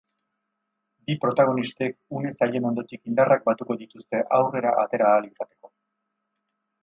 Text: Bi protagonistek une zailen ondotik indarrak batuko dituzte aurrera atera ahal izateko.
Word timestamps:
Bi 1.09 1.15
protagonistek 1.25 1.97
une 2.19 2.31
zailen 2.37 2.65
ondotik 2.71 3.05
indarrak 3.11 3.45
batuko 3.51 3.77
dituzte 3.83 4.21
aurrera 4.39 4.71
atera 4.85 5.11
ahal 5.11 5.29
izateko. 5.33 5.71